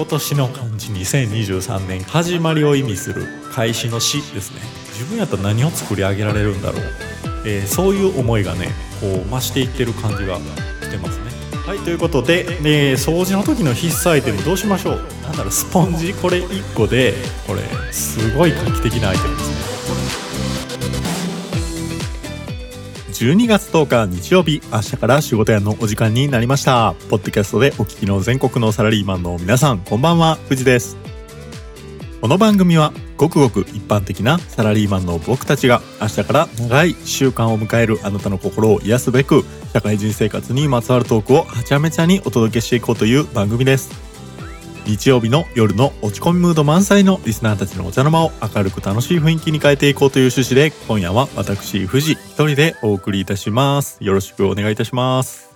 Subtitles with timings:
[0.00, 4.62] 今年の漢字2023年始まりを意味する開始の詩ですね。
[4.94, 6.82] 自分やったら何を作り上げられるんだろう、
[7.44, 8.68] えー、そういう思いがね
[8.98, 11.24] こう増していってる感じがしてますね。
[11.66, 14.96] はいということで、えー、掃除の時の必須アイテムどうしましょう。
[15.22, 16.14] なんだろうスポンジ。
[16.14, 17.12] これ1個で
[17.46, 17.60] これ
[17.92, 19.49] すごい画期的なアイテムです。
[23.20, 26.94] 12月10日日曜日明日から仕事屋のお時間になりました。
[27.10, 30.96] ポッドキャストでお聞きの全国のサラリーマンの皆さんこんばんは藤です。
[32.22, 44.09] この番組はごくごく一般的なサラリーマンの僕たちが明日から長い週間を迎えるあなたの心を癒すべく社会人生活にまつわるトークをはちゃめちゃにお届けしていこうという番組です。
[44.86, 53.98] 日曜日の夜の落ち込みムード満載のリスナーたちのお茶の間を明るく楽しい雰囲気に変えていこうという趣旨で今夜は私富士一人でお送りいたします。
[54.00, 55.50] よろしくお願いいたします。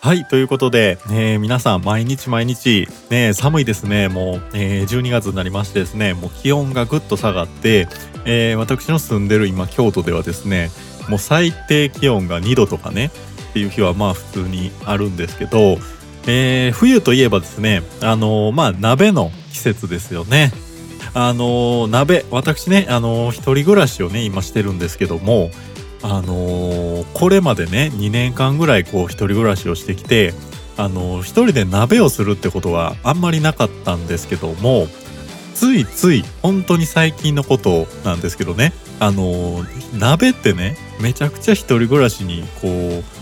[0.00, 4.08] はいということで、えー、皆さん毎日毎日、ね、寒いですね。
[4.08, 7.88] もう、えー、12月になりましてですねもう気温がぐっと下がって、
[8.24, 10.70] えー、私の住んでる今京都ではですね
[11.08, 13.10] もう最低気温が2度とかね
[13.50, 15.78] っていう日はまあ普通にあるんですけど
[16.26, 20.52] えー、冬といえばですね、あのー、まあ、鍋の季節ですよね。
[21.14, 25.50] あのー、鍋、私ね、あの一人暮らしをね、今してるんですけども、
[26.02, 30.34] あのこれまでね、2年間ぐらいこう、一人暮らしをしてきて、
[30.76, 34.88] あの一人で鍋をするってことはあんまりなかったんですけども、
[35.54, 39.64] ついつい、本当に最近のことなんですけどね、あの
[39.98, 43.15] 鍋ってね、めちゃくちゃ一人暮らしにこう、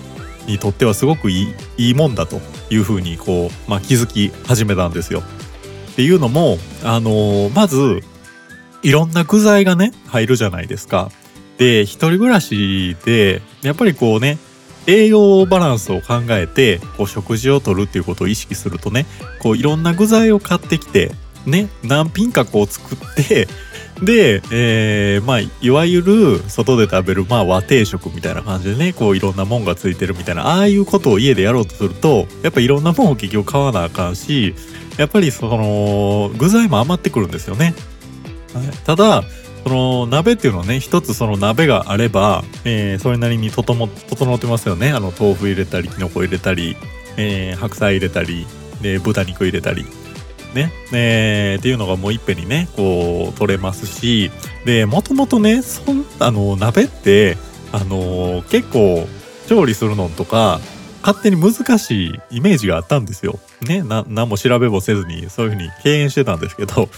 [0.46, 5.22] にとってはすごくいいいいもんだというふうにこう、まあ、気づき始めたんですよ。
[5.92, 8.02] っていうのも、あの、まず
[8.82, 11.10] いろんな具材がね入るじゃないですか。
[11.56, 14.38] で一人暮らしでやっぱりこうね
[14.86, 19.06] 栄養バランスを考えてこう食事をとるっていうことを意識するとね
[19.40, 21.12] こういろんな具材を買ってきて
[21.46, 23.48] ね何品かこう作って
[24.02, 34.54] で、えー、まあ、いわゆる外で食べる、まあ、和定食みたいな感じでね、こういろんなもんがついてるみたいな、ああいうことを家でやろうとすると、やっぱいろんなもんを結局買わなあかんし、
[34.98, 37.74] やっぱりその、具材も余ってくるんですよね。
[38.52, 39.22] はい、ただ、
[39.64, 44.90] その鍋っていうのはね、一つその鍋があれば、えー、それなりに整整ってますよね。
[44.90, 46.76] あの、豆腐入れたり、きのこ入れたり、
[47.16, 48.46] えー、白菜入れたり、
[48.82, 49.86] で、豚肉入れたり。
[50.54, 54.30] ね、えー、っていうのがもういっぺんにねこう取れますし
[54.64, 57.36] でもともとねそんあの鍋って
[57.72, 59.06] あの結構
[59.48, 60.60] 調理するのとか
[61.02, 63.38] 勝手に難しいイメージがあったんですよ。
[63.60, 66.88] ね、な何も調べもせずにそういうふうに敬遠してたんですけど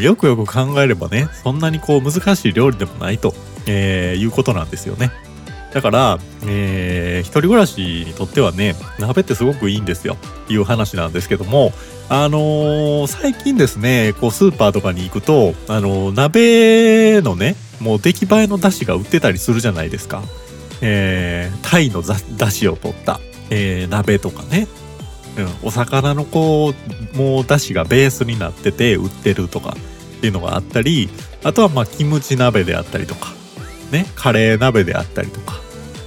[0.00, 3.34] よくよく考えればねそんなにこう難しい料理でもないと、
[3.66, 5.10] えー、いうことなんですよね。
[5.72, 10.16] だから、えー、一人暮らしにとってはね鍋ってすごくいいんですよ。
[10.48, 11.72] いう話なんですけども
[12.12, 20.24] あのー、最近ですね、こうスーパーとかに行くと、あのー、鍋のね、もう出来栄えの出汁が売ってたりするじゃないですか。
[20.80, 23.20] えー、タイの出汁を取った、
[23.50, 24.66] えー、鍋とかね、
[25.62, 26.74] うん、お魚のこ
[27.14, 29.76] う、もう出汁がベースになってて売ってるとか
[30.16, 31.08] っていうのがあったり、
[31.44, 33.32] あとはまあキムチ鍋であったりとか、
[33.90, 35.60] ね、カレー鍋であったりとか、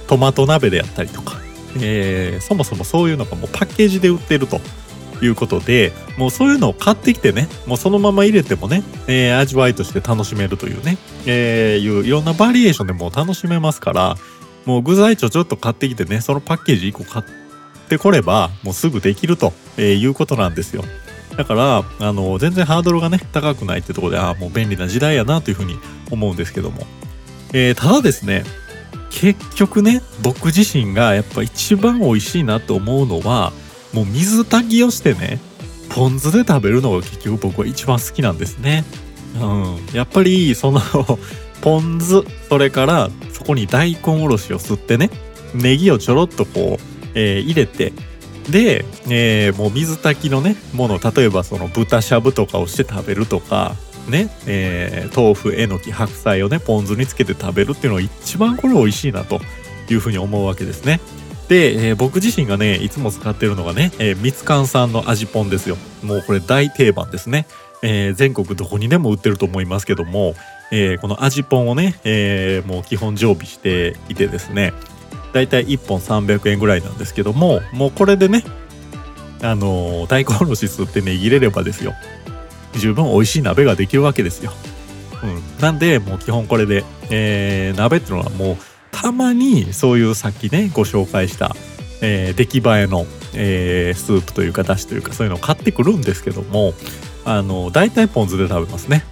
[0.06, 1.36] トマト鍋であったりとか、
[1.80, 4.60] えー、そもそもそういうのがもうパッケージで売ってると。
[5.22, 14.16] いうことで、もうそういうのを買ってきてね、もうそのまま入れてもね、えー、味わいとして楽しめるというね、えー、いういろんなバリエーションでも楽しめますから、
[14.66, 17.24] もう具材ちょちょっと買ってきてね、そのパッケージ1個買っ
[17.88, 20.84] てこれば、もうすぐできると、えー、いうことなんですよ。
[21.36, 25.78] だから、あの、全然ハードルがね、高くないってとこで、ああ、もう便利な時代やなというふうに
[26.10, 26.86] 思うんですけども。
[27.54, 28.44] えー、ただですね、
[29.08, 33.52] 結局ね、僕自身がやっぱ一番美味しいなと思うのは、
[33.94, 35.38] もう水炊きをしてね
[35.88, 38.84] ポン酢で食べるのが結局僕は一番好きなんですね。
[39.40, 40.80] うん、やっぱりその
[41.62, 45.10] ポン酢それからそこに大根おろしを吸ってね
[45.54, 47.92] ネギをちょろっとこう、えー、入れて
[48.48, 53.74] で、えー、もう水炊きのねもの例えばその豚しゃぶとかをして食べるとか
[54.08, 59.40] ね、えー、豆腐えのき白菜をねポン酢につけて食べるっていうのが一番これ美味しいなと
[59.90, 61.00] いうふうに思うわけですね。
[61.48, 63.92] で、えー、僕自身がね、いつも使ってるのがね、
[64.22, 65.76] みつかんさんの味ポンですよ。
[66.02, 67.46] もうこれ大定番ですね。
[67.82, 70.34] えー、全国どこにでも売ってると思いますけども、
[70.70, 74.72] えー、この味ポンをね、えー、もう基本常備していてですね、
[75.34, 78.42] だいたい1本300円ぐらいなんですけども、もうこれでね、
[79.42, 81.92] あの、大根おろし吸ってね、入れればですよ。
[82.78, 84.52] 十分美味しい鍋ができるわけですよ。
[85.22, 85.42] うん。
[85.60, 88.56] なんで、もう基本これで、えー、鍋っていうのはもう、
[88.94, 91.54] たまにそういうさっきねご紹介した、
[92.00, 96.74] えー、出来栄えの、えー、スープというかだしというかそういうのを買ってくるんですけども
[97.24, 99.04] あの大体ポン酢で食べますね。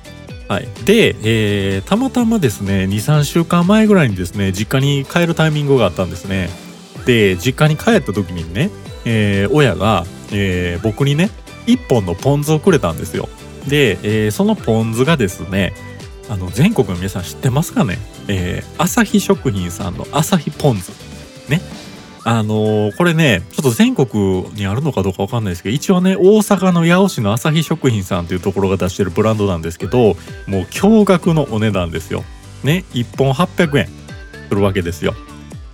[0.48, 6.48] はい、で、えー、たまたまですね23週間前ぐらいにですね実家に帰るタイミングがあったんですね。
[7.06, 8.70] で実家に帰った時にね、
[9.04, 11.30] えー、親が、えー、僕にね
[11.66, 13.28] 1本のポン酢をくれたんですよ。
[13.68, 15.72] で、えー、そのポン酢がですね
[16.28, 17.98] あの全国の皆さん知ってますかね、
[18.28, 20.92] えー、朝日食品さんの朝日ポン酢。
[21.50, 21.60] ね。
[22.24, 30.14] あのー、これねちょっと全国にあるのかどうかわかんないですけど一応ね大阪の八尾市の朝日食品さんというところが出してるブランドなんですけどもう
[30.70, 32.22] 驚愕のお値段ですよ。
[32.62, 32.84] ね。
[32.92, 34.02] 1本800円。
[34.52, 35.14] するわけですよ。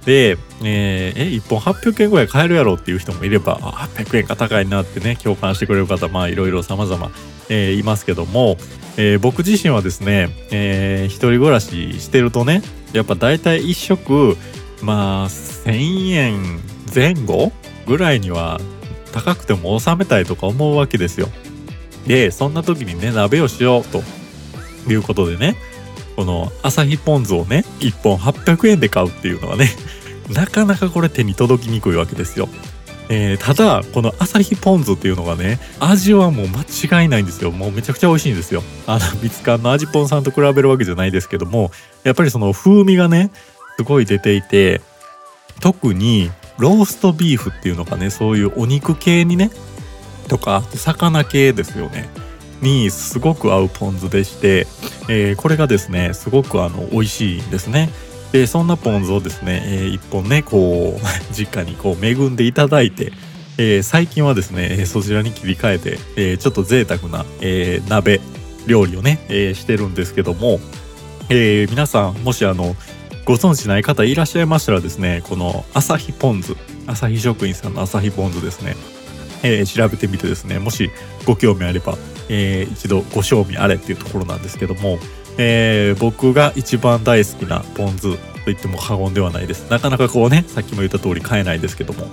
[0.06, 7.10] で、えー、え1本800円ぐらい買えるやろっていう人もいれば800円が高いなってね共感してくれる方まあいろいろ様々、
[7.48, 8.56] えー、いますけども、
[8.96, 12.62] えー、僕自身はですね、えー、一人暮らししてるとね
[12.92, 14.36] やっぱ大体1食
[14.82, 16.60] まあ1000円
[16.94, 17.52] 前後
[17.86, 18.60] ぐらいには
[19.12, 21.28] 高くても収めたいとか思うわけですよ。
[22.06, 24.02] でそんな時にね鍋をしようと
[24.90, 25.56] いうことでね
[26.16, 29.70] この朝日ポン酢をね1本800円で買うっていうのはね
[30.30, 32.48] なかなかこれ手に届きにくいわけですよ。
[33.10, 37.50] えー、ただこの朝日ポン酢っていうのがね味はもう間違いないんですよ。
[37.50, 38.62] もうめちゃくちゃ美味しいんですよ。
[38.86, 41.70] あのミツカンの味ぽんさんと比べるわけじゃないですけども
[42.04, 43.30] やっぱりその風味がね
[43.76, 44.82] すごい出ていて
[45.60, 49.50] 特にローストビーフっていうのがねそういうお肉系にね
[50.28, 52.08] とか魚系ですよね。
[52.60, 54.66] にすごく合うポン酢でして、
[55.08, 57.88] えー、これがですねすごくあの美味しいんですね。
[58.32, 63.12] でそんなポン酢をですね、えー、一本ねこう 実家にこう恵んでいただいて、
[63.56, 68.20] えー、最近はですねそちらに切り替えて、えー、ちょっと贅沢な、えー、鍋
[68.66, 70.60] 料理をね、えー、してるんですけども、
[71.30, 72.76] えー、皆さんもしあの
[73.24, 76.54] ご存知ない方いらっしゃいましたらですねこの朝日ポン酢
[76.86, 78.76] 朝日食品さんの朝日ポン酢ですね、
[79.42, 80.90] えー、調べてみてですねもし
[81.26, 81.96] ご興味あれば、
[82.28, 84.98] えー、一度ご賞味あれっていうところなんですけども
[85.38, 89.70] えー、僕が一番大好きなポン酢と言っても過言ではないです。
[89.70, 92.08] なかなかこうね、さっきも言った通り買えないですけども。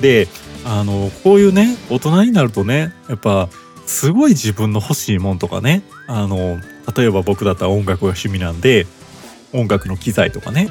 [0.00, 0.28] で、
[0.64, 3.48] あの、こういうね、大人になるとね、やっぱ、
[3.84, 6.60] すごい自分の欲しいもんとかね、あの、
[6.96, 8.86] 例えば僕だったら音楽が趣味なんで、
[9.52, 10.68] 音楽の機材とかね、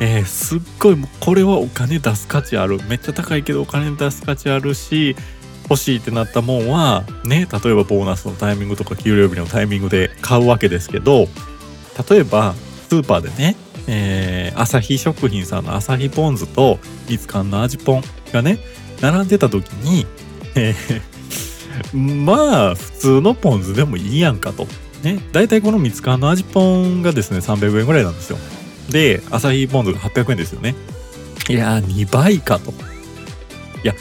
[0.00, 5.16] えー、すっごいこれはお金出す価値あるめっちゃ高いけどお金出す価値あるし
[5.68, 11.26] 欲しいってなったもんはね例えばボーナスのタイミングとか給料日のタイミングで買うわけですけど
[12.08, 12.54] 例えば
[12.88, 13.56] スーパーでね、
[13.88, 16.78] えー、朝日食品さんの朝日ポン酢と
[17.08, 18.02] ミツカンの味ポン
[18.32, 18.58] がね
[19.00, 20.06] 並んでた時に、
[20.54, 24.66] えー、 まあ普通のポン酢でもいいやんかと。
[25.02, 28.38] ね、大体このミツカンの味ポンがですね300円ぐらいなんですよ。
[28.90, 30.74] で朝日ポン酢が800円ですよね。
[31.48, 32.72] いやー2倍かと。
[33.84, 33.94] いや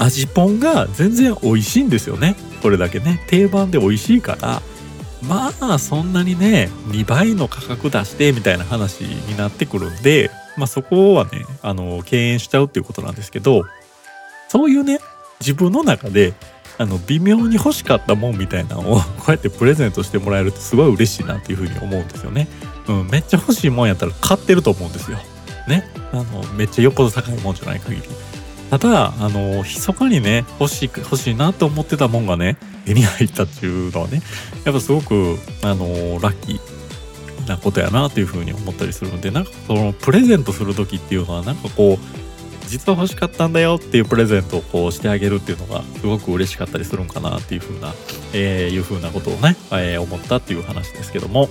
[0.00, 4.62] 味ぽんが全然美味しいんですよねこれだけね定番で美味しいから
[5.22, 13.64] まあそんなにね2倍の価格出してみたいな話になってくるんでまあそこはねあの敬遠しちゃうっていうことなんですけど
[14.48, 14.98] そういうね
[15.40, 16.32] 自分の中で
[16.78, 22.48] あの微妙に欲しかったもんみたいなのをこうやってプレゼントしてもらえるとすごい嬉しいなっていうふうに思うんですよね。
[22.88, 25.18] うん、めっちゃ欲しいもんやったら買ってると思うんですよ。
[25.68, 25.84] ね。
[26.12, 28.02] あの、めっちゃよっぽど高いもんじゃない限り。
[28.70, 32.56] ただ、あの、密かにね、欲しい、欲しいなと思ってたもんがね、
[32.86, 34.22] 手に入ったっていうのはね、
[34.64, 42.20] やっぱすごく、あの、ラッキーなことやなというふうに思ったりするので、なんかそのプレゼントする時っていうのは、なんかこう、
[42.68, 47.92] 実は欲しかったんだよっていうプレゼントをこうしてあげるっていうのがすごく嬉しかったりするんかなっていうふうな、
[48.32, 51.48] えー、いうふうなことをね、えー、思ったっていう話ですけども、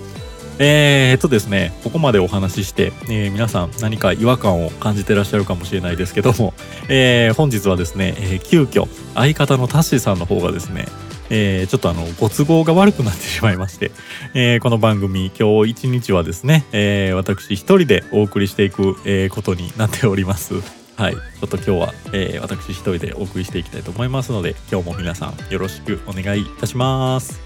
[0.61, 6.53] えー、っとですね、ここまでお話しして、えー、皆さん何か違和感を感じてらっしゃるかもしれないですけども、
[6.89, 10.85] えー、本日はですね、えー、急遽相方のタッシーさんの方がですね、
[11.29, 13.91] えー、ちょっとあのご都合が悪くなってしまいまして、
[14.33, 20.55] えー、この番組今日一日はですね、えー、私一人でお送りしていく、えー、ことになっております。
[20.97, 27.39] はい、ちょっと今日は、えー、私一人でお送りしていきたいと思いますので今日も皆さんよろしくお願いいたします。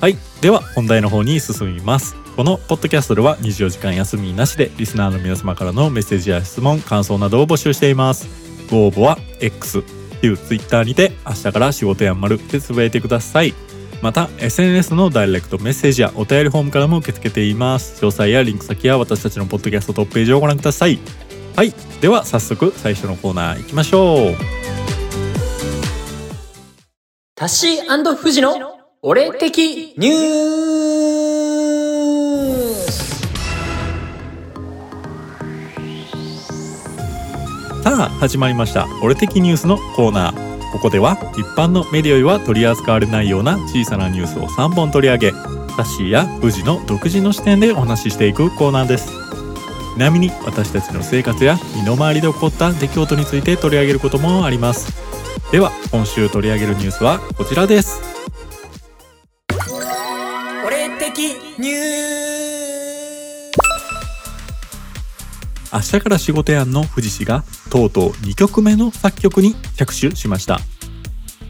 [0.00, 2.25] はい、では本題の方に進みます。
[2.36, 8.28] このポッドキャストでは24時間休みなしでリスナーの皆様からのメッセージや質問感想などを募集しています。
[8.70, 9.82] ご応募は X
[10.20, 13.54] 旧 Twitter にて明日から仕事やんまるでつぶやいてください。
[14.02, 18.04] また SNS のダイレクトメッセージやお便りフォームからも受け付けています。
[18.04, 20.98] 詳細やリンク先は私たちのポッドキャストトップページをご覧ください。
[21.56, 24.34] はいでは早速最初のコーナー行きましょう。
[27.34, 31.05] タッシー富士の俺的ニュー
[37.86, 40.72] さあ始まりました「俺的ニュース」のコーナー。
[40.72, 49.12] ここでは一般のメディアよりは取り扱われないような小さなニュースを3本取り上げタッシーや富士の独自の視点でお話ししていくコーナーです。
[49.94, 54.92] ちなみに私たちの生活や身の回りで起こった出来事について取り上げることもあります。
[55.52, 58.00] では今週取り上げるニュースはこちらです。
[60.66, 62.55] 俺的ニュース。
[65.76, 70.58] 明日から仕事やんの富士氏がとうとう2曲目の作曲に着手しました。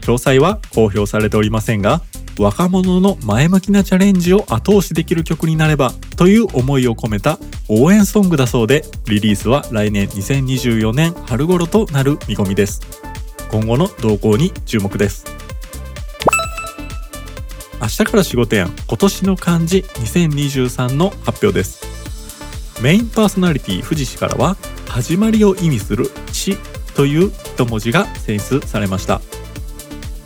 [0.01, 2.01] 詳細は公表されておりませんが
[2.37, 12.81] 若者の前向きなチャレンジを後押しできる曲になればという思いを込めた応援ソングだそうでリリースは来年2024年春頃となる見込みです。
[13.49, 15.25] 今後の動向に注目です。
[17.81, 21.86] 明日から仕事やん今年の漢字2023の発表です。
[22.81, 24.55] メインパーソナリティ富士氏からは
[24.87, 26.57] 始まりを意味する「死」
[26.95, 29.19] という一文字が選出されました。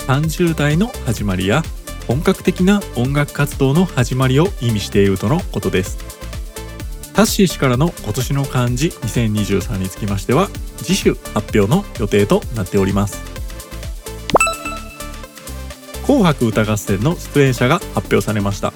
[0.08, 1.64] 30代の始まりや
[2.08, 5.98] 本格的な音楽活動の始まりを意味しているとのことです。
[7.14, 13.22] タッシー氏からの今年の漢字2023につきましては次週発表の予定となっております。
[16.04, 18.74] 紅白歌合戦の出演者が発表されました。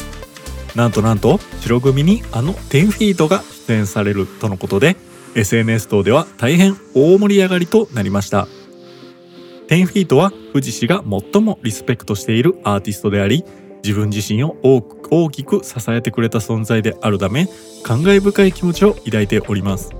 [0.75, 4.95] なんとなんと白組にあの10フィートが出演されるとのことで
[5.35, 8.47] SNS 等では大変大盛り上がりとなりました。
[9.67, 11.03] 10フィートは富士氏が
[11.33, 13.43] 最もリスペクトしているアーティストであり
[13.83, 17.47] 自分自身を大きく支えてくれた存在であるため
[17.83, 19.91] 感慨深い気持ちを抱いております。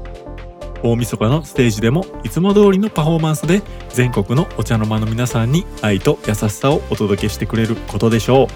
[0.84, 8.48] 大晦日のステージでもいつも通りのパフォーマンスで全国のお茶の間の皆さんに愛と優しさをお届けしてくれることでしょう。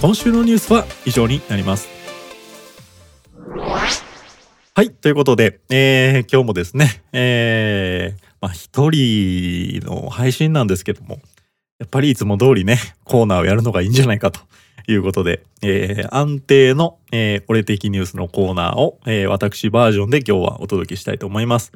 [0.00, 1.95] 今週のニュースは以上になります。
[4.76, 11.18] はいということで、えー、今日もですね、えー、まあ一人の配信なんですけども
[11.78, 14.40] やっぱりいつも通りねコーナーをやるのがいいんじゃないかと
[14.86, 21.72] いうことで、えー、安定の、えー、俺的ニュースのコーナーを、えー、私バージョンで今日はお届けしたいと思います。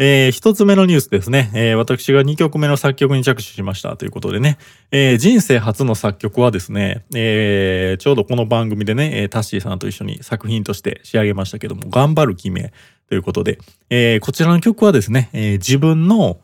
[0.00, 1.50] えー、一つ目のニュースですね。
[1.54, 3.96] えー、私が2曲目の作曲に着手しました。
[3.96, 4.56] ということでね、
[4.92, 12.62] えー、人生初の作曲はですね、えー、ちょうどこの番組でね、タッシーさんと一緒に作品として仕上げましたけども、頑張る君
[13.08, 13.58] ということで、
[13.90, 16.40] えー、こちらの曲はですね、えー、自分の、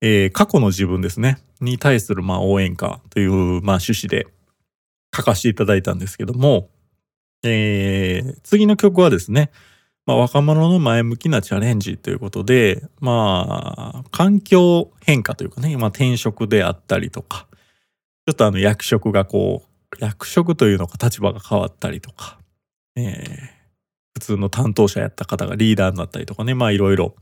[0.00, 3.30] えー、過去の自分ですね、に対するまあ応援歌という、
[3.62, 4.26] まあ、趣旨で
[5.14, 6.70] 書かせていただいたんですけども、
[7.44, 9.52] えー、次の曲はですね、
[10.06, 17.48] まあ、若者の前向きなチャレンジということで、まあ、環境変化というかね、まあ、転職であったりとか、
[18.26, 22.38] ちょっとあの役職がこう、役職というのか立場が変わったりとか、
[22.94, 23.56] えー、
[24.14, 27.16] 普通の担当者やった方がリーダーになったりとかね、まあいろいろ、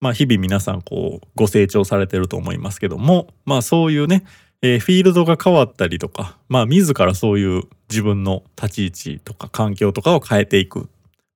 [0.00, 4.24] まあ日々皆さんこう、ご成長されてると思いますけども、まあそういうね、
[4.62, 10.88] えー、フィールドが変わったりとか、まあ自らそういう自分の立ち位置とか環境とかを変えていく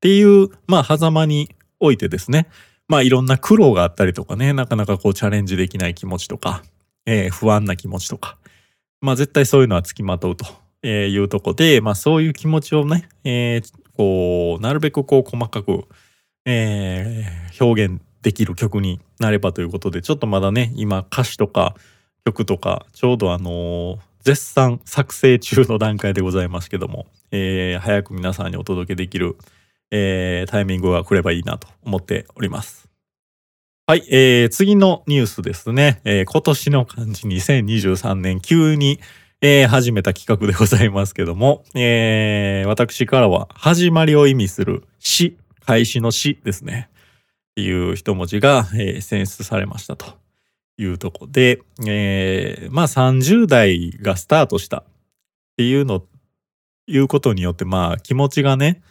[0.04, 1.48] っていう、まあ、狭間に
[1.80, 2.46] おいてですね、
[2.88, 6.62] まあ、いろんな苦労があったりとかね、なかなかこう、チャレンジできない気持ちとか、
[7.06, 8.36] えー、不安な気持ちとか、
[9.00, 15.86] まあ、絶対そういうのはつきまとうというとこで、まあ、そういう気持ちをね、えー、こう、なるべくこう、細かく、
[16.44, 21.74] えー、表現できる曲になればということで、ちょっとまだね、今、歌詞とか
[22.26, 29.38] 曲とか、ちょうどあのー、絶賛作成中の段階でございますけども、えー、早く皆さんにお届けできる、
[29.96, 32.88] えー、タイミングが来ればいいなと思っております。
[33.86, 36.00] はい、えー、次のニュースですね。
[36.04, 38.98] えー、今年の漢字2023年急に、
[39.40, 46.88] えー、始めた企画でございますけども、えー、私からは始まりを意味する死、開始の死ですね。
[47.52, 50.06] っていう一文字が、えー、選出されましたと
[50.76, 54.84] いうとこで、えー、まあ30代がスタートしたっ
[55.56, 56.02] ていうの、
[56.88, 58.82] いうことによって、まあ気持ちがね、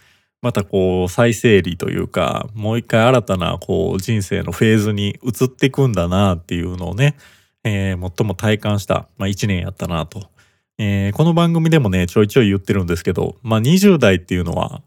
[0.44, 7.16] またこう再整理というかもう一回新たなこう人生のフェーズに移っていくんだなっていうのをね、
[7.64, 10.28] えー、最も体感した、まあ、1年やったなと、
[10.78, 14.82] えー、この番組でもねちょいちょい言ってるんですけど、まあ、20代っていうのは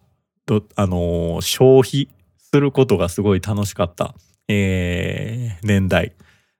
[0.76, 4.14] あのー、消費することがすごい楽しかった、
[4.48, 6.12] えー、年代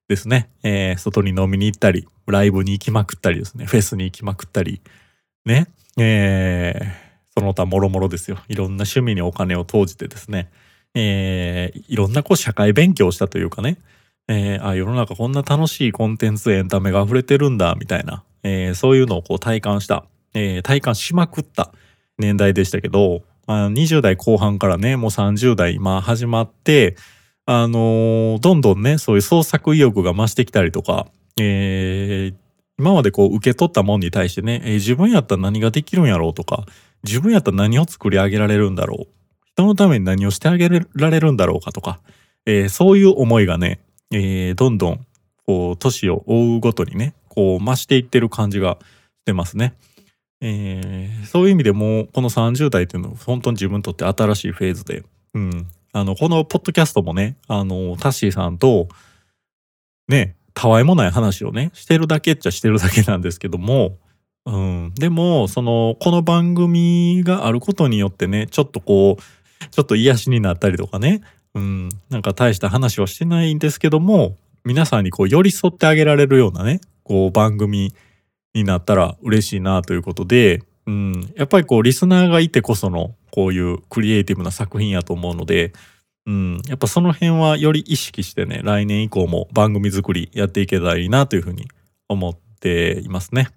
[0.09, 3.67] ですね、えー、外に飲みに行ったりライブに行きまくったりですね。
[3.67, 4.81] フェスに行きまくったり
[5.45, 5.69] ね。
[5.99, 7.06] えー
[7.37, 8.39] その他もろもろですよ。
[8.49, 10.49] いろんな趣味にお金を投じてですね、
[10.95, 13.77] えー、いろんなこう社会勉強をしたというかね、
[14.29, 21.73] えー、あ世の中こんな楽しいコンテンツエンタメが溢れてるんだみたいな、えー、そういうのをこう体感した、えー、体感しまくった
[22.19, 26.97] 年代でしたけど、あ、20代後半からねもう30代今始まって
[27.45, 31.07] あのーどんどんね、そういう創作意欲が増してきたりとか、
[31.39, 32.35] えー
[32.79, 36.67] 今までこう受け取ったもんに対してね、えー自分やったら何ができるんやろうとか、
[37.05, 39.09] 自分やったら何を作り上げられるんだろう？
[39.55, 42.01] 人のために何をしてあげられるんだろうかとか、
[42.45, 45.07] えーそういう思いがね、えーどんどん、
[45.47, 48.79] こう、年を追うごとにね、こう、増していってる感じが
[49.23, 49.75] してますね。
[50.41, 55.03] えーそういう意味でもうこの30代っていうのは本当に自分にとって新しいフェーズで、
[55.35, 58.89] うん、あのこのポッドキャストもねあのタッシーさんと
[60.09, 63.97] ねたわいもない話をねしてるだけっちゃしてるだけなんですけども、
[64.47, 71.21] うん、でもそのこの番組があることによってねちょっとこうちょっと癒しになったりとかね、
[71.55, 77.93] うん、なんか大した話はしてないんですけども皆さんにこう寄り添ってあげられるようなねこう番組
[78.55, 85.73] になったら嬉しいなということで、うん、やっぱりこうリスナーがいてこそのこういうクリエイティブな作品やと思うので、
[86.27, 91.69] うん、やっぱその辺はより意識してね来年以降も番組作りやっていけたらいいなというふうに
[92.09, 93.49] 思っていますね。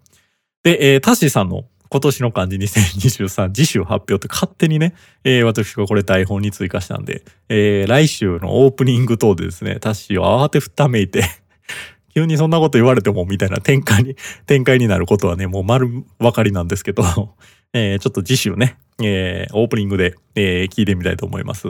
[0.63, 11.23] で、えータッシーさんの今年の漢字2023次週発表って勝手にね、えー私がこれ台本に追加したんで、えー来週のオープニング等でですね、タッシーを慌てふためいて
[12.13, 15.87] 急にそんなこと言われてもみたいな展開に、展開になることはね、もう丸
[16.19, 17.03] 分かりなんですけど、
[17.73, 21.67] えーちょっと次週ね、えーオープニングで、えー聞いてみたいと思います。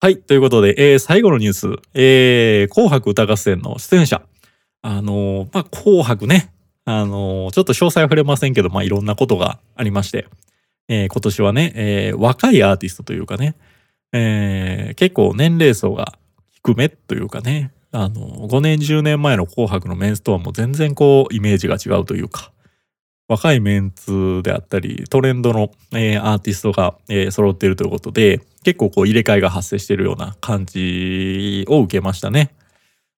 [0.00, 0.16] はい。
[0.18, 4.22] ということで、えー最後のニュース、えー紅白歌合戦の出演者。
[4.82, 6.52] あのーまあ、紅白ね、
[6.90, 10.26] あのちょっと詳細は触れませんけど、まあ、いろんなことがありまして、
[10.88, 13.56] えー今年はね、えー若いアーティストというかね、
[14.14, 16.14] えー結構年齢層が
[16.50, 22.52] 低めというかね、あの、5年10年前の紅白のメンツとはもう全然こう、イメージが違うというか、
[23.28, 32.54] 若いメンツであったり、トレンドの、えーアーティストが、えー揃っているということで、結構こう入れ替えが発生しているような感じを受けましたね。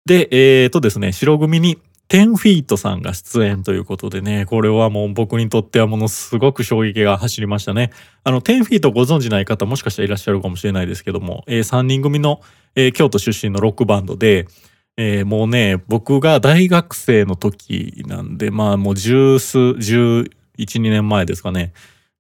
[0.06, 1.78] で、えーとですね、白組に
[2.10, 7.92] 10フィートさんが出演ということでね、これはもう僕にとってはものすごく衝撃が走りましたね。
[8.24, 12.40] あの、10フィートご存知ない方もしかしたらいらっしゃるかもしれないですけども、え3人組の、
[12.74, 14.48] えー京都出身のロックバンドで、
[14.96, 21.72] えーもうね、僕が大学生の時なんで、まあもう十数、11、2年前ですかね、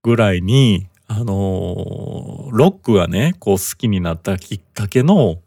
[0.04, 5.38] ぐらいに、あのーロックがね、こう好きになったきっかけの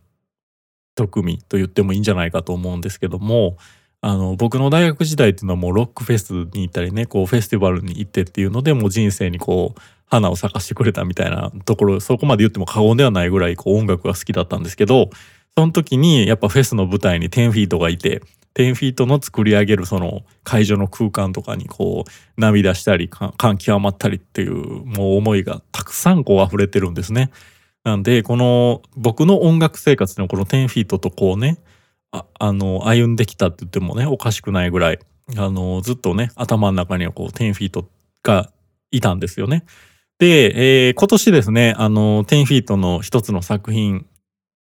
[0.98, 3.56] 一組と言ってもいいんじゃないかと思うんですけども、
[4.06, 15.10] あの、僕の大学時代っていうのはもうロックフェスに行ったりね、こうフェスティバルに行ってっていうので、もう人生にこう、花を咲かしてくれたみたいなところ、そこまで言っても過言ではないぐらいこう音楽が好きだったんですけど、
[15.58, 18.22] その時にやっぱフェスの舞台に10フィートがいて、
[18.56, 22.12] 10フィートの作り上げるその会場の空間とかにこう
[22.42, 27.32] 涙したり感極まったりっていうもう思いがたくさんこう溢れてるんですね。
[27.86, 31.58] なんでこの僕の音楽生活のこの10フィートとこうね
[32.14, 35.00] あの歩んできたって言ってもねおかしくないぐらい
[35.36, 37.90] あのずっとね頭の中にはこう10フィート
[38.22, 38.52] が
[38.92, 39.66] いたんですよね。
[40.20, 44.06] で、えー今年ですねあの10フィートの一つの作品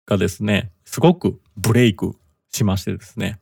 [0.07, 2.15] がですねすごくブレイク
[2.51, 3.39] しましてですね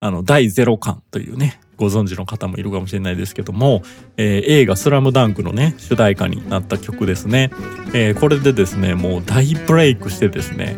[0.00, 3.82] あの第ゼロ感というねご存知の方もいるかもしれないですけども、
[4.18, 7.50] えー映画「スラムダンクのね主題歌になった曲ですね、
[7.94, 10.76] えーこれでですねもう大ブレイクしてですね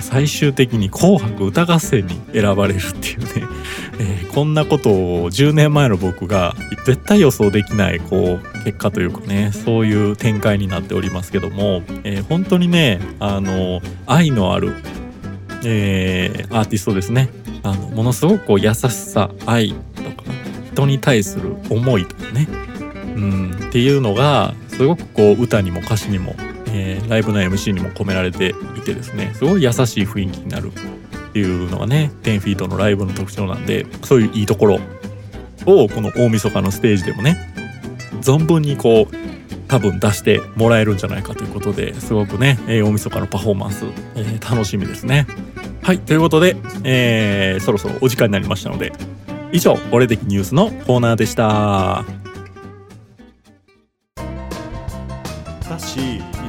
[0.00, 3.26] 最終的に「紅白歌合戦」に選ばれるっていうね、
[3.98, 6.54] えーこんなことを10年前の僕が
[6.84, 14.74] 絶対予想できないこう結果というかねそういう展開になっておりますけども、えー本当にねあの愛のある、
[15.64, 17.30] えーアーティストですね。
[17.62, 20.24] あのものすごくこう優しさ愛とか
[20.72, 22.46] 人に対する思いとかね、
[23.16, 26.36] うん、っていうのがすごくこう歌にも歌詞にも、
[26.76, 34.74] えーライブの MC にも込められていてですねすごい優しい雰囲気になるっていうのがね10フィートのライブの特徴なんでそういういいところ
[35.66, 37.36] をこの大晦日のステージでもね
[38.20, 39.16] 存分にこう
[39.68, 43.84] 多分出してもらえるんじゃないかということですごくね、えー大晦日のパフォーマンス、
[44.14, 45.26] えー楽しみですね。
[45.82, 48.92] はいということで、えーそろそろお時間になりましたので
[49.52, 52.04] 以上「俺的ニュース」のコーナーでした。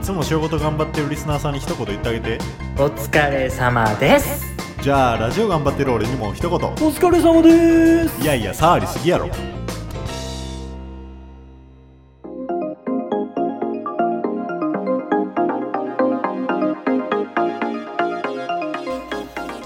[0.07, 2.39] つも仕事頑張ってるリスナーさんに一言言ってあげて。
[2.77, 4.45] お疲れ様です。
[4.81, 6.51] じゃあラジオ頑張ってる俺にも一言。
[6.57, 8.21] お疲れ様です。
[8.21, 9.29] いやいや触りすぎやろ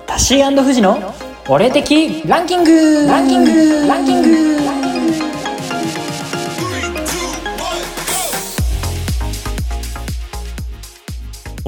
[0.07, 1.13] タシフジの
[1.47, 3.05] 俺的ランキング。
[3.05, 3.87] ランキング。
[3.87, 4.60] ランキング。
[4.60, 4.60] こ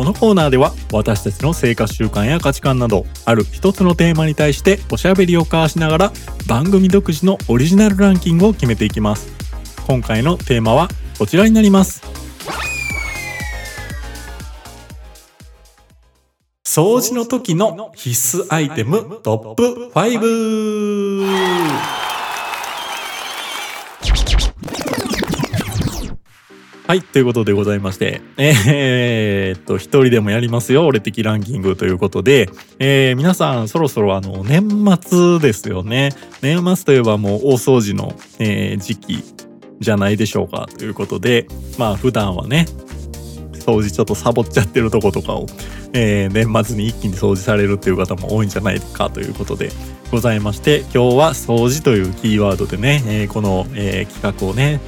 [0.03, 6.11] このコーナーでは私たちの生活習慣や価値観などある一つのテーマに対しておしゃべりを交わしながら
[6.45, 9.31] 番組独自のオリジナルランキングを決めていきます。
[9.87, 12.03] 今回のテーマはこちらになります。
[16.65, 22.12] 掃除の時の必須アイテムトップ5
[26.85, 34.67] はい、ということでございまして、えー、っと、一人でもやりますよ、俺的ランキングということで、えー、皆さんそろそろあの、年
[35.01, 36.09] 末ですよね。
[36.41, 39.23] 年末といえばもう大掃除の、えー、時期
[39.79, 42.67] じゃないでしょうかということで、まあ普段はね、
[43.53, 45.45] 掃除ちょっとサボっちゃってるとことかを、
[45.93, 49.69] えー、年末に一気に掃除されるっていう方も多いんじゃないかということで
[50.11, 54.81] ございまして、今日は掃除というキーワードでね、えー、この、えー、企画をね、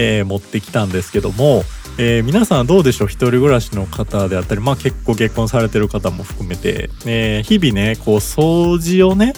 [0.00, 1.64] えー、持ってきたんですけども、
[1.98, 3.08] えー、皆さんどうでしょう？
[3.08, 9.32] 一人暮らしの方であったり、まあ結構結婚されてる方も含めて、えー、日々ね、こう掃除をね、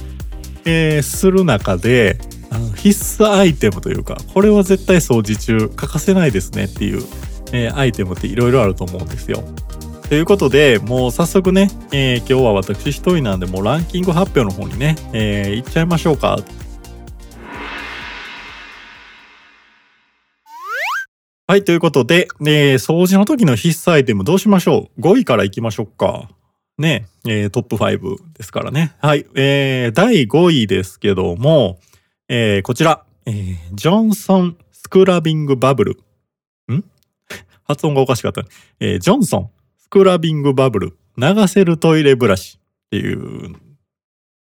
[0.67, 2.19] えー、する中で、
[2.51, 7.03] あの必須アイテムというか、これは絶対掃除中欠かせないですねっていう、
[7.53, 9.43] え、アイテムっていろいろあると思うんですよ。
[10.09, 16.39] ということで、もう早速ね、え、今日は私一人なんで、もうランキング発表の方にね、え、行っちゃいましょうか。
[21.51, 26.31] はい、ということで、えー、掃除の時の必須アイテムどうしましょう ?5 位からいきましょうか。
[26.79, 28.95] ね、えー、トップ5ですからね。
[29.01, 31.81] はい、えー、第5位ですけども、
[32.29, 36.01] えー、こちら、えー、ジョンソンスクラビングバブル。
[36.73, 36.85] ん？
[37.67, 38.99] 発音がおかしかった、ねえー。
[39.01, 43.57] ジョンソンスクラビングバブル流せるトイレブラシっていう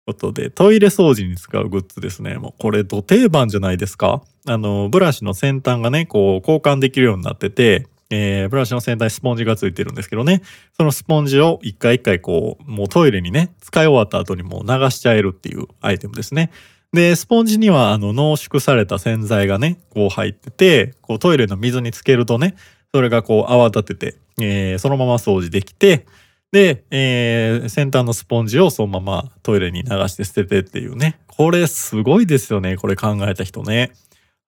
[0.06, 2.38] ことで、トイレ掃除に使うグッズですね。
[2.38, 10.42] もうこれ、ど定番じゃないですかあの、ブラシの先端がね、こう、交換できるようになってて、えー、ブラシの先端にスポンジがついてるんですけどね、
[10.78, 16.52] そのスポンジを一回一回こう、もうトイレにね、使い終わった後にもう流しちゃえるっていうアイテムですね。
[16.92, 22.56] で、スポンジにはあの濃縮された洗剤がね、こう入ってて、こうトイレの水につけるとね、
[22.94, 26.06] それがこう泡立てて、えー、そのまま掃除できて、
[26.54, 31.20] で、えー、先端のスポンジをそのままトイレに流して捨ててっていうね。
[31.26, 32.78] これすごいですよね。
[32.78, 33.92] これ考えた人ね。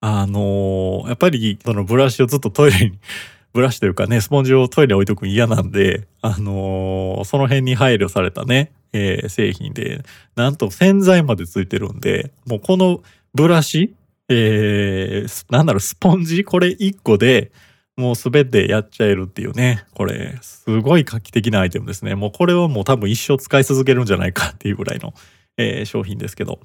[0.00, 2.98] あのー、やっぱりそのブラシをずっとトイレに、
[3.52, 10.04] ブラシというかね、スポンジをトイレに置いとくの嫌なんで、あのー、その辺に配慮されたね、えー、製品で、
[10.36, 13.02] なんと洗剤までついてるんで、もうこの
[13.34, 13.94] ブラシ、
[14.28, 17.50] えー、なんだろう、スポンジこれ1個で、
[17.96, 19.86] もうすべてやっちゃえるっていうね。
[19.94, 22.14] これ、すごい画期的なアイテムですね。
[22.14, 25.14] もうこれはもう多分一生使い続けるんじゃないかっていうぐらいの、
[25.56, 26.60] えー、商品ですけど。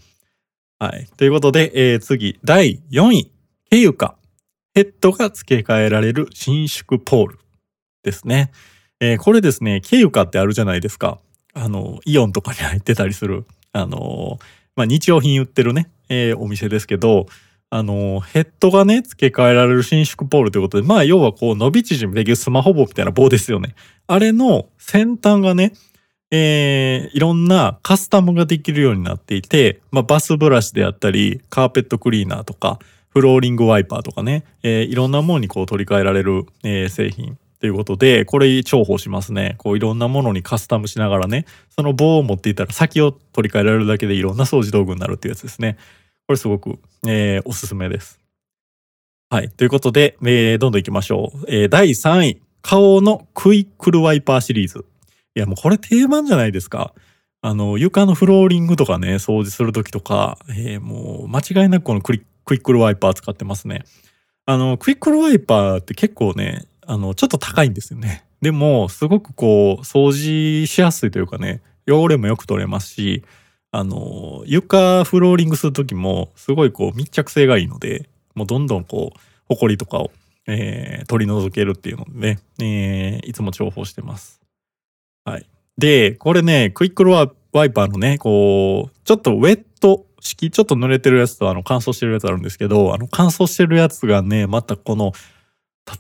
[0.78, 1.08] はい。
[1.16, 3.32] ということで、えー、次、第4位。
[3.70, 4.18] ケユカ。
[4.74, 7.40] ヘッドが付け替えられる伸縮ポール
[8.04, 8.52] ですね。
[9.00, 11.20] えー、これですね、ケユカってあるじゃないですか。
[11.54, 14.38] あの、イオンとかに入ってたりする、あの
[14.76, 17.28] まあ、日用品売ってるね、えー、お店ですけど、
[17.74, 23.76] あの、ヘッドがね、付け替えられる伸縮ポールということで、まあ、要はこう、伸び縮みできるスマホ棒みたいな棒ですよね。
[24.08, 25.72] あれの先端がね、
[26.32, 39.56] えー、いろんなカスタムができるようになっていて、まあ、バスブラシであったり、カーペットクリーナーとか、フローリングワイパーとかね、えー、いろんなものにこう取り替えられる、えー、製品ということで、これ重宝しますね。
[39.60, 45.78] こういろんなものにカスタムしながらね、その棒を持っていたら先を取り替えられるだけでいろんな掃除道具になるっていうやつですね。
[46.32, 48.22] これすごく、えー、おすすめです。
[49.30, 49.50] はい。
[49.50, 51.46] ということで、えー、どんどん行きましょう。
[51.50, 52.42] えー、第3位。
[52.62, 54.86] 顔のクイックルワイパーシリーズ。
[55.36, 56.94] いや、もうこれ定番じゃないですか。
[57.42, 63.84] あの、床のフローリングとかね、掃除するときとか、えー、もう間違いなくこのクイックルワイパー使ってますね。
[64.46, 68.24] あの、クイックルワイパーって結構ね、あの、ちょっと高いんですよね。
[68.42, 73.22] でも、すごくこう、掃除しやすいというかね、汚れもよく取れますし、
[73.72, 80.12] あの、床フローリングする時も、すごいこう密着性がいいので、もうどんどんこう、ホコリとかを、
[80.48, 84.42] えー、取り除けるっていうのでね、えー、いつも重宝してます。
[85.24, 85.46] はい。
[85.78, 87.28] で、これね、クイックルワイ
[87.72, 95.14] パーのね、こう、ちょっとウェット式、ちょっと濡れてるやつとあの乾燥してるやつあるんですけど、あの乾燥してるやつがね、またこの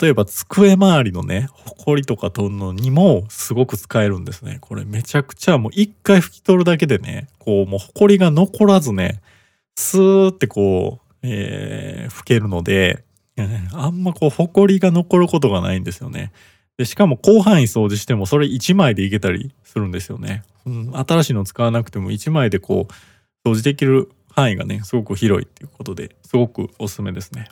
[0.01, 4.59] 例えば机周りのね、ほこりとか取るのにもすごく使えるんですね。
[4.61, 9.21] これめちゃくちゃもう一回拭き取るだけでね、こうもうほこりが残らずね、
[9.75, 13.03] スーってこう、えー、拭けるので、
[13.73, 16.31] あんまこうほこりが残ることがないんですよね。
[16.77, 20.43] でしかも広範囲掃除してもそれ1枚でいけたりするんですよね。
[20.65, 22.87] うん、新しいの使わなくても1枚でこ
[23.45, 27.49] う掃除できる範囲がね、すごく広いっていうことで、すごくおすすめですね。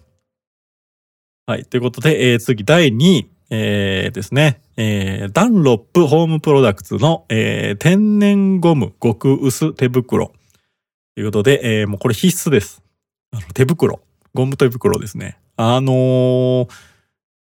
[1.49, 1.65] はい。
[1.65, 3.29] ということで、えー、次、第2位。
[3.49, 10.27] えー、ですね、えー、ダンロップホームプロダクツの、えー、天然ゴム極薄手袋。
[11.15, 12.83] ということで、えー、もうこれ必須です。
[13.31, 13.99] あの手袋。
[14.35, 15.39] ゴム手袋ですね。
[15.57, 16.67] あのー、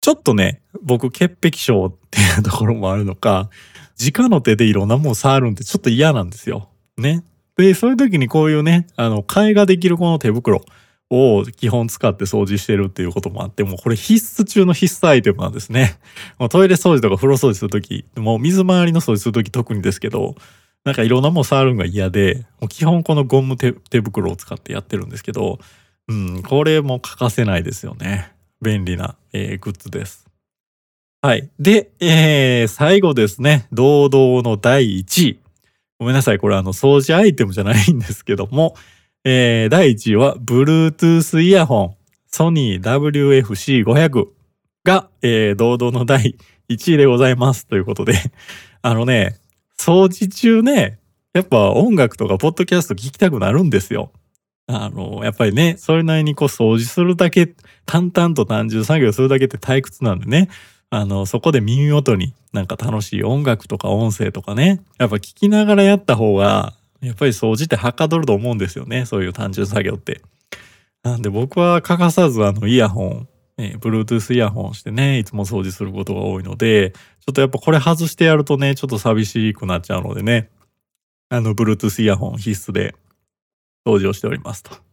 [0.03, 3.51] ちょっとね、僕潔癖症っていうところもあるのか、
[3.99, 6.69] 直の手でいろんなもん触るんってちょっと嫌なんですよ。
[6.97, 7.25] ね。
[7.57, 10.63] で、そういう時にこういうね、あの、替えができるこの手袋
[11.11, 15.99] を基本使って掃除してるっていうこともあって、もうこれ必須中の必須アイテムなんですね。
[16.39, 20.37] もうトイレ掃除とか風呂掃除する時、もう水回りの掃除する時特にですけど、
[20.85, 25.59] なんかいろんなもん触るのが嫌で、もう基本このゴム手袋を使ってやってるんですけど、
[26.09, 28.33] うん、これも欠かせないですよね。
[28.63, 30.27] 便利な、えー、グッズです。
[31.23, 31.51] はい。
[31.59, 33.67] で、えー、最後ですね。
[33.73, 35.39] 堂々の第1位。
[35.99, 36.39] ごめんなさい。
[36.39, 38.75] これあの、掃除アイテムじゃないんですけども、
[39.23, 44.29] えー、第1位は、Bluetooth イヤホン、ソニー WFC500
[44.83, 46.37] が、えー、堂々の第
[46.71, 47.67] 1位でございます。
[47.67, 48.15] ということで、
[48.81, 49.37] あのね、
[49.79, 51.01] 掃除中ね、
[51.35, 54.11] やっぱ音楽とかポッドキャスト聞きたくなるんですよ。
[54.67, 57.53] あの、やっぱりね、それなりにこう掃除するだけ、
[57.85, 60.49] 淡々と単純作業するだけって退屈なんでね、
[60.89, 69.07] あの、そこで耳元になんか楽しい音楽とか音声とかね、やっぱ聞きながらやった方が、やっぱり掃除ってはかどると思うんですよね。
[69.07, 70.21] そういう単純作業って。
[71.03, 80.51] なんで僕は欠かさずあのイヤホン、え、Bluetooth イヤホンしてね、いつも掃除することが多いので、ちょっとやっぱこれ外してやるとね、ちょっと寂しくなっちゃうのでね、
[81.31, 82.95] あの、Bluetooth イヤホン必須で
[83.87, 84.91] 掃除をしておりますと。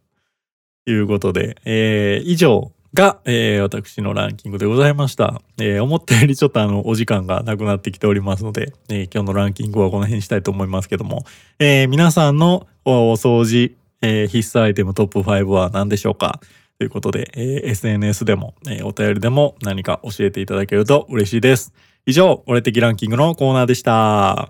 [0.90, 5.42] いうことで、えー、以上が、えー、私のランキングでございました。
[5.58, 11.24] えー、思ったよりちょっとあの、お時間がなくなってきておりますので、えー、今日のランキングはこの辺にしたいと思いますけども、
[11.58, 16.40] えー、皆さんのお掃除、えー、必須アイテムトップ5は何でしょうか？
[16.78, 21.72] ということで、えー、SNS でも、えー、お便りでも何か教えていただけると嬉しいです。
[22.06, 24.48] 以上、俺的ランキングのコーナーでした。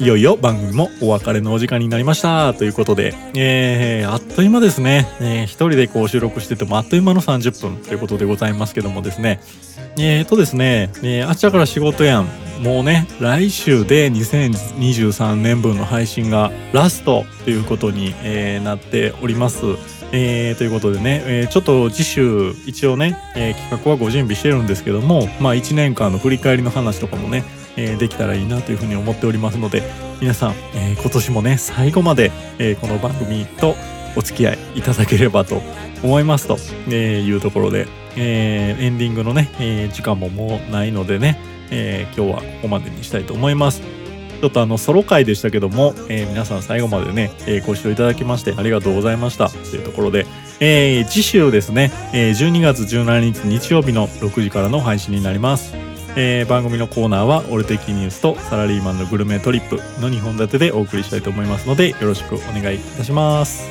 [0.00, 2.54] いよいよ番組もお別れのお時間になりました。
[2.54, 5.08] ということで、えー、あっという間ですね。
[5.20, 9.40] えー、一人でこう収録しててもあっという間の30分ということでございますけどもですね。
[9.98, 12.28] えーとですね、えー、あっちゃから仕事やん。
[12.62, 19.64] もうね、来週で2023年分の配信がラストということに、えー、なっております。
[20.12, 27.42] えー、ということでね、えー、ちょっと次週一応ね、えー、企画はご準備してるんですけども、まあ1年間の振り返りの話とかもね、
[27.78, 29.82] えできたらいいなというふうに思っておりますので
[30.20, 33.76] 皆さん、え今年もね最後まで、えこの番組と
[34.16, 35.62] お付き合いいただければと
[36.02, 36.56] 思いますと、
[36.90, 37.86] えいうところで、
[38.16, 41.38] えエンディングのね、え時間ももうないのでね、
[41.70, 43.80] え今日はここまでにしたいと思います。
[44.40, 50.26] ちょっとあのソロ回でしたけども、えー、皆さん最後までね、えー、ご視聴いただきましてありがとうございましたというところで、
[50.60, 55.87] えー、次週ですね、え12月17日日曜日の6時からの配信になります。
[56.16, 63.64] えー、番組のコーナーは「俺的ニュース」と「サラリーマンのグルメトリップ」の2本立てでお送りしたいと思いますのでよろしくお願いいたします。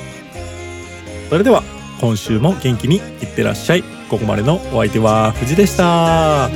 [1.30, 1.64] それでは
[2.00, 3.84] 今週も元気にいってらっしゃい。
[4.10, 6.50] ここまでのお相手は藤でした。